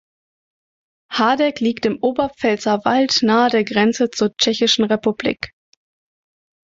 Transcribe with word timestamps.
Hardeck 1.13 1.59
liegt 1.59 1.85
im 1.85 1.99
Oberpfälzer 2.01 2.83
Wald 2.85 3.19
nahe 3.21 3.51
der 3.51 3.63
Grenze 3.63 4.09
zur 4.09 4.35
Tschechischen 4.35 4.83
Republik. 4.85 5.53